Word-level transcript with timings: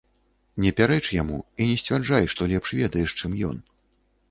Не 0.63 0.71
пярэч 0.79 1.03
яму 1.17 1.37
і 1.59 1.67
не 1.73 1.77
сцвярджай, 1.83 2.25
што 2.37 2.49
лепш 2.55 2.69
ведаеш, 2.81 3.17
чым 3.23 3.39
ён. 3.53 3.63